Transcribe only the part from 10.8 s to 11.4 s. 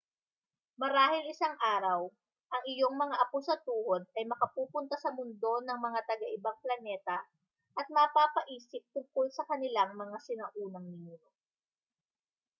ninuno